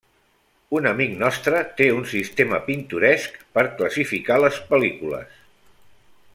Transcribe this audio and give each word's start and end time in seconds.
Un 0.77 0.87
amic 0.91 1.11
nostre 1.23 1.59
té 1.81 1.87
un 1.97 2.07
sistema 2.15 2.61
pintoresc 2.71 3.37
per 3.59 3.67
classificar 3.77 4.41
les 4.47 4.61
pel·lícules. 4.73 5.41